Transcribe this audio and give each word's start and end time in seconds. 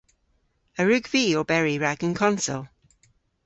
A 0.79 0.81
wrug 0.83 1.05
vy 1.11 1.23
oberi 1.39 1.75
rag 1.83 1.99
an 2.05 2.13
konsel? 2.21 2.61